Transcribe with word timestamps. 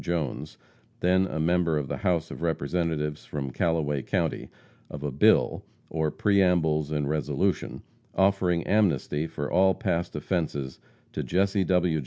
Jones, 0.01 0.57
then 0.99 1.27
a 1.27 1.39
member 1.39 1.77
of 1.77 1.87
the 1.87 1.97
House 1.97 2.31
of 2.31 2.41
Representatives 2.41 3.23
from 3.23 3.51
Callaway 3.51 4.01
county, 4.01 4.49
of 4.89 5.03
a 5.03 5.11
bill, 5.11 5.63
or 5.91 6.09
preambles 6.11 6.89
and 6.91 7.07
resolution, 7.07 7.81
offering 8.15 8.65
amnesty 8.67 9.27
for 9.27 9.51
all 9.51 9.73
past 9.75 10.15
offenses 10.15 10.79
to 11.13 11.21
Jesse 11.23 11.63
W. 11.65 11.99